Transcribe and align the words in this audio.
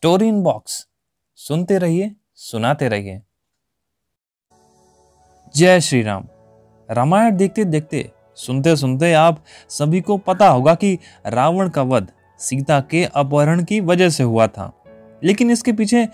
Story 0.00 0.28
in 0.28 0.42
box 0.42 0.88
सुनते 1.34 1.78
रहिए, 1.78 2.16
सुनाते 2.34 2.88
रहिए। 2.88 3.22
जय 5.56 5.80
श्री 5.80 6.02
राम 6.02 6.24
रामायण 6.90 7.36
देखते 7.36 7.64
देखते, 7.64 8.10
सुनते 8.36 8.76
सुनते 8.76 9.12
आप 9.12 9.44
सभी 9.68 10.00
को 10.00 10.16
पता 10.16 10.48
होगा 10.48 10.74
कि 10.74 10.98
रावण 11.26 11.68
का 11.68 11.82
वध 11.82 12.12
सीता 12.38 12.80
के 12.80 13.04
अपहरण 13.04 13.64
की 13.64 13.80
वजह 13.80 14.08
से 14.08 14.22
हुआ 14.22 14.46
था। 14.46 14.84
लेकिन 15.24 15.50
इसके 15.50 15.72
पीछे 15.72 16.08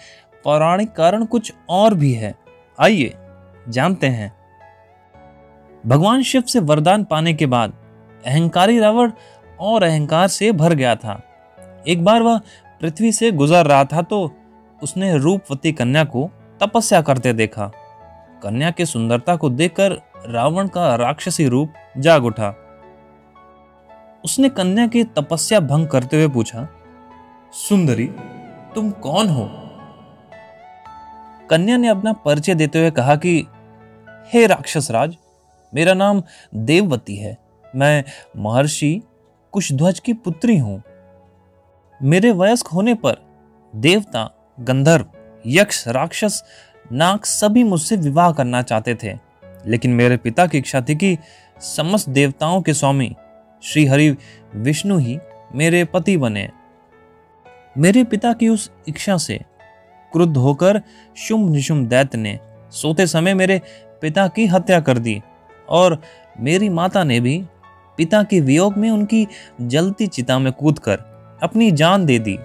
पौराणिक 0.45 0.93
कारण 0.93 1.25
कुछ 1.25 1.53
और 1.69 1.95
भी 1.95 2.13
है। 2.13 2.35
आइए, 2.81 3.15
जानते 3.69 4.07
हैं। 4.07 4.37
भगवान 5.87 6.23
शिव 6.23 6.43
से 6.43 6.61
वरदान 6.61 7.05
पाने 7.05 7.35
के 7.35 7.47
बाद 7.47 7.75
अहंकारी 8.27 8.79
रावण 8.79 9.13
और 9.61 9.83
अहंकार 9.83 10.29
से 10.29 10.53
भर 10.53 10.75
गया 10.75 10.97
था। 10.97 11.23
एक 11.89 12.05
बार 12.05 12.23
वह 12.23 12.41
पृथ्वी 12.81 13.13
से 13.13 13.31
गुजर 13.33 13.67
रहा 13.67 13.85
था 13.85 14.03
तो 14.03 14.31
उसने 14.83 15.17
रूपवती 15.19 15.73
कन्या 15.73 16.05
को 16.05 16.31
तपस्या 16.61 17.01
करते 17.03 17.33
देखा। 17.33 17.71
कन्या 18.43 18.71
की 18.71 18.87
सुंदरता 18.87 19.37
को 19.37 19.51
देखकर 19.51 19.93
रावण 20.27 20.69
का 20.69 20.95
राक्षसी 20.95 21.47
रूप 21.49 21.73
जाग 21.99 22.25
उठा। 22.25 22.55
उसने 24.25 24.49
कन्या 24.49 24.87
की 24.87 25.05
तपस्या 25.05 25.61
भंग 25.61 25.89
करते 25.89 26.17
हुए 26.17 26.29
पूछा, 26.29 26.69
सुंदरी, 27.53 28.07
तुम 28.75 28.91
कौन 28.91 29.29
हो? 29.29 29.51
कन्या 31.51 31.77
ने 31.77 31.89
अपना 31.89 32.13
परिचय 32.13 32.55
देते 32.55 32.79
हुए 32.79 32.91
कहा 32.91 33.17
कि, 33.17 33.47
हे 34.33 34.47
राक्षस 34.47 34.91
राज, 34.91 35.17
मेरा 35.75 35.95
नाम 35.95 36.23
देववती 36.55 37.17
है। 37.17 37.37
मैं 37.77 38.05
महर्षि 38.37 39.03
कुशध्वज 39.53 40.01
की 40.01 40.13
पुत्री 40.13 40.59
हूँ। 40.59 40.83
मेरे 42.03 42.31
वयस्क 42.31 42.67
होने 42.67 42.95
पर 42.95 43.17
देवता, 43.77 44.31
गंधर्व, 44.61 45.07
यक्ष, 45.47 45.89
राक्षस, 45.89 46.45
नाग 46.93 47.25
सभी 47.25 47.65
मुझसे 47.65 47.97
विवाह 47.97 48.33
करना 48.33 48.63
चाहते 48.63 48.95
थे। 48.95 49.19
लेकिन 49.67 49.91
मेरे 49.91 50.17
पिता 50.17 50.47
की 50.47 50.59
इच्छा 50.59 50.81
थी 50.81 50.97
कि 50.97 51.19
समस्त 51.61 52.09
देवताओं 52.09 52.63
के 52.63 52.75
स्वामी 52.75 53.17
श्री 53.63 53.87
हरि 53.87 54.17
विष्णु 54.55 54.99
ही 54.99 55.19
मेरे 55.55 55.85
पति 55.85 56.17
बने। 56.17 56.51
मेरे 57.79 58.05
पिता 58.05 58.33
की 58.33 58.49
उस 58.49 58.71
इच्छा 58.89 59.17
से 59.17 59.41
क्रुद्ध 60.13 60.37
होकर 60.37 60.83
शुंभ 61.17 61.51
निशुंभ 61.51 61.89
दैत्य 61.89 62.19
ने 62.19 62.39
सोते 62.71 63.07
समय 63.07 63.35
मेरे 63.35 63.61
पिता 64.03 64.29
की 64.29 64.47
हत्या 64.47 64.81
कर 64.81 64.99
दी 64.99 65.23
और 65.69 66.03
मेरी 66.41 66.69
माता 66.69 67.05
ने 67.05 67.21
भी 67.21 67.45
पिता 67.97 68.23
के 68.23 68.41
वियोग 68.41 68.77
में 68.77 68.91
उनकी 68.91 69.29
जलती 69.61 70.07
चिता 70.07 70.39
में 70.39 70.53
कूदकर 70.53 71.16
अपनी 71.43 71.71
जान 71.71 72.07
दे 72.07 72.19
दी। 72.19 72.39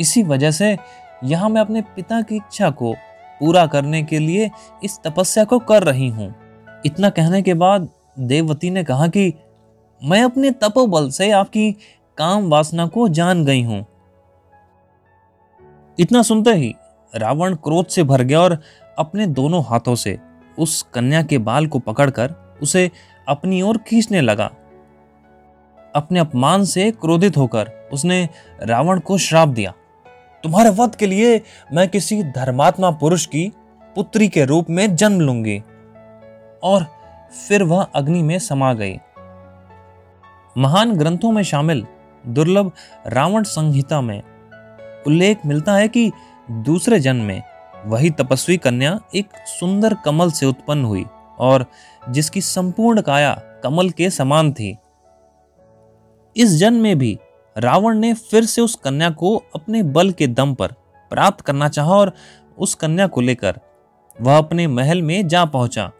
इसी 0.00 0.22
वजह 0.22 0.50
से 0.50 0.76
यहाँ 1.24 1.48
मैं 1.48 1.60
अपने 1.60 1.82
पिता 1.82 2.22
की 2.22 2.36
इच्छा 2.36 2.70
को 2.70 2.94
पूरा 3.40 3.66
करने 3.66 4.02
के 4.02 4.18
लिए 4.18 4.50
इस 4.84 4.98
तपस्या 5.04 5.44
को 5.44 5.58
कर 5.58 5.82
रही 5.82 6.08
हूँ। 6.08 6.34
इतना 6.86 7.10
कहने 7.10 7.42
के 7.42 7.54
बाद 7.54 7.88
देववती 8.18 8.70
ने 8.70 8.84
कहा 8.84 9.06
कि 9.08 9.34
मैं 10.04 10.22
अपने 10.22 10.50
तपोबल 10.50 11.10
से 11.10 11.30
आपकी 11.30 11.72
काम 12.18 12.48
वासना 12.48 12.86
को 12.86 13.08
जान 13.08 13.44
गई 13.44 13.62
हूँ। 13.62 13.84
इतना 15.98 16.22
सुनते 16.22 16.50
ही 16.50 16.74
रावण 17.16 17.54
क्रोध 17.54 17.86
से 17.86 18.02
भर 18.02 18.22
गया 18.22 18.40
और 18.40 18.58
अपने 18.98 19.26
दोनों 19.26 19.64
हाथों 19.64 19.94
से 19.94 20.18
उस 20.58 20.82
कन्या 20.82 21.22
के 21.22 21.38
बाल 21.38 21.66
को 21.66 21.78
पकड़कर 21.78 22.58
उसे 22.62 22.90
अपनी 23.28 23.62
ओर 23.62 23.78
खींचने 23.78 24.20
लगा। 24.20 24.50
अपने 25.94 26.20
अपमान 26.20 26.64
से 26.64 26.90
क्रोधित 26.90 27.36
होकर 27.36 27.70
उसने 27.92 28.28
रावण 28.62 29.00
को 29.00 29.18
श्राप 29.18 29.48
दिया। 29.48 29.74
तुम्हारे 30.42 30.70
वध 30.70 30.94
के 30.94 31.06
लिए 31.06 31.40
मैं 31.72 31.88
किसी 31.88 32.22
धर्मात्मा 32.22 32.90
पुरुष 32.90 33.26
की 33.26 33.52
पुत्री 33.96 34.28
के 34.28 34.44
रूप 34.44 34.70
में 34.70 34.96
जन्म 34.96 35.20
लूँगी। 35.20 35.62
और 36.62 36.86
फिर 37.48 37.62
वह 37.62 37.82
अग्नि 37.82 38.22
में 38.22 38.38
समा 38.38 38.72
गई। 38.72 38.98
महान 40.58 40.92
ग्रंथों 40.92 41.32
में 41.32 41.42
शामिल 41.42 41.86
दुर्लभ 42.26 42.72
रावण 43.06 43.42
संहिता 43.42 44.00
में 44.00 44.22
उल्लेख 45.06 45.46
मिलता 45.46 45.74
है 45.74 45.88
कि 45.88 46.12
दूसरे 46.50 47.00
जन्म 47.00 47.22
में 47.22 47.42
वही 47.86 48.10
तपस्वी 48.10 48.56
कन्या 48.56 49.00
एक 49.14 49.26
सुंदर 49.46 49.94
कमल 49.94 50.30
से 50.30 50.46
उत्पन्न 50.46 50.84
हुई 50.84 51.06
और 51.38 51.66
जिसकी 52.10 52.40
संपूर्ण 52.40 53.00
काया 53.00 53.34
कमल 53.64 53.90
के 53.90 54.10
समान 54.10 54.52
थी। 54.52 54.76
इस 56.36 56.56
जन्म 56.56 56.80
में 56.80 56.98
भी 56.98 57.18
रावण 57.58 57.98
ने 57.98 58.14
फिर 58.14 58.44
से 58.44 58.60
उस 58.60 58.74
कन्या 58.74 59.10
को 59.10 59.36
अपने 59.54 59.82
बल 59.82 60.10
के 60.10 60.26
दम 60.26 60.54
पर 60.54 60.72
प्राप्त 61.10 61.40
करना 61.40 61.68
चाहा 61.68 61.94
और 61.94 62.12
उस 62.58 62.74
कन्या 62.74 63.06
को 63.06 63.20
लेकर 63.20 63.60
वह 64.20 64.38
अपने 64.38 64.66
महल 64.66 65.02
में 65.02 65.28
जा 65.28 65.44
पहुँचा। 65.44 65.90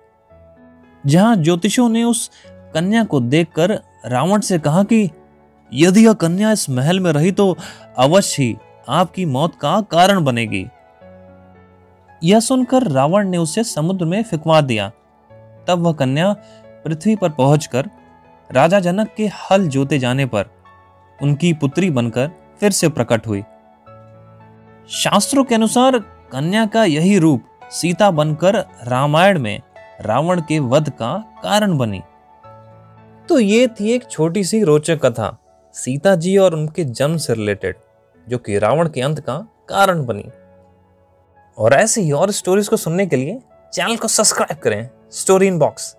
जहाँ 1.06 1.36
ज्योतिषों 1.36 1.88
ने 1.88 2.04
उस 2.04 2.30
कन्या 2.46 3.04
को 3.04 3.20
देखकर 3.20 3.80
रावण 4.06 4.40
से 4.40 4.58
कहा 4.58 4.82
कि 4.84 5.10
यदि 5.72 6.06
यह 6.06 6.12
कन्या 6.12 6.52
इस 6.52 6.70
महल 6.70 7.00
में 7.00 7.12
रही 7.12 7.32
तो 7.32 7.56
अवश्य 7.98 8.42
ही 8.42 8.56
आपकी 8.88 9.24
मौत 9.24 9.54
का 9.60 9.80
कारण 9.80 10.24
बनेगी। 10.24 10.66
यह 12.24 12.40
सुनकर 12.40 12.82
रावण 12.82 13.28
ने 13.28 13.38
उसे 13.38 13.64
समुद्र 13.64 14.04
में 14.04 14.22
फिकवा 14.22 14.60
दिया। 14.60 14.88
तब 15.68 15.78
वह 15.78 15.92
कन्या 15.92 16.32
पृथ्वी 16.84 17.16
पर 17.16 17.28
पहुंचकर 17.28 17.90
राजा 18.53 18.81
जनक 18.81 19.15
के 19.16 19.27
हल 19.27 19.69
जोते 19.69 19.99
जाने 19.99 20.27
पर 20.27 20.47
उनकी 21.22 21.53
पुत्री 21.53 21.91
बनकर 21.91 22.31
फिर 22.60 22.71
से 22.71 22.88
प्रकट 22.88 23.27
हुई। 23.27 23.43
शास्त्रों 24.88 25.44
के 25.44 25.55
अनुसार 25.55 25.99
कन्या 26.32 26.66
का 26.66 26.84
यही 26.84 27.19
रूप 27.19 27.44
सीता 27.71 28.10
बनकर 28.10 28.56
रामायण 28.84 29.38
में 29.38 29.60
रावण 30.00 30.41
के 30.41 30.59
वध 30.59 30.91
का 30.91 31.16
कारण 31.43 31.77
बनी। 31.78 32.03
तो 33.28 33.38
ये 33.38 33.66
थी 33.66 33.93
एक 33.93 34.10
छोटी 34.10 34.44
सी 34.44 34.62
रोचक 34.62 35.06
कथा, 35.06 35.37
सीता 35.72 36.15
जी 36.15 36.37
और 36.37 36.55
उनके 36.55 36.84
जन्म 36.84 37.16
से 37.16 37.34
रिलेटेड, 37.34 37.76
जो 38.28 38.38
कि 38.38 38.59
रावण 38.59 38.88
के 38.88 39.00
अंत 39.00 39.21
का 39.21 39.37
कारण 39.69 40.05
बनी। 40.06 40.31
और 41.59 41.72
ऐसे 41.72 42.11
और 42.11 42.31
स्टोरीज 42.31 42.69
को 42.69 42.76
सुनने 42.76 43.06
के 43.06 43.16
लिए 43.16 43.41
चैनल 43.72 43.97
को 43.97 44.09
सब्सक्राइब 44.09 44.59
करें 44.59 44.88
स्टोरी 45.11 45.47
इन 45.47 45.59
बॉक्स 45.59 45.97